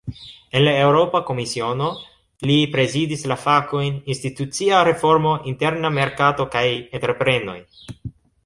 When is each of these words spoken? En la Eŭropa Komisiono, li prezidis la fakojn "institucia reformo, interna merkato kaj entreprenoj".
En 0.59 0.63
la 0.67 0.71
Eŭropa 0.85 1.19
Komisiono, 1.27 1.89
li 2.51 2.55
prezidis 2.77 3.27
la 3.33 3.37
fakojn 3.43 4.01
"institucia 4.15 4.81
reformo, 4.91 5.37
interna 5.55 5.95
merkato 6.01 6.49
kaj 6.57 6.67
entreprenoj". 7.01 7.59